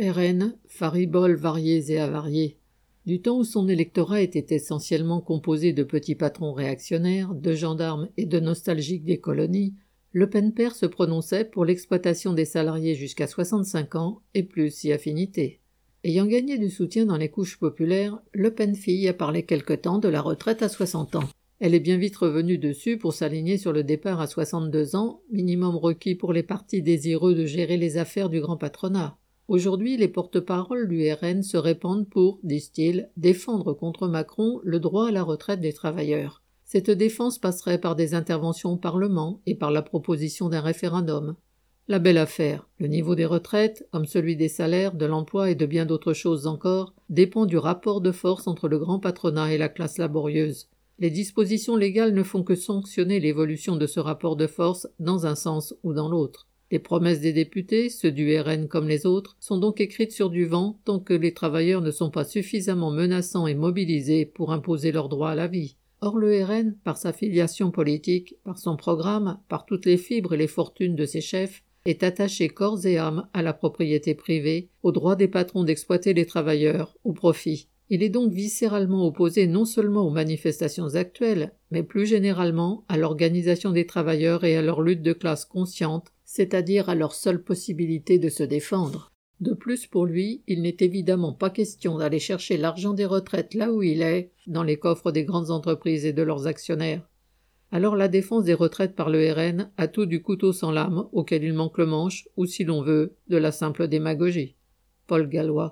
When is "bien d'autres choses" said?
45.66-46.46